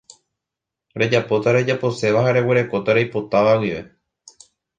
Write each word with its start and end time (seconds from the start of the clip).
Rejapóta 1.01 1.53
rejaposéva 1.57 2.23
ha 2.29 2.33
reguerekóta 2.39 2.97
reipotáva 2.99 3.53
guive 3.61 3.85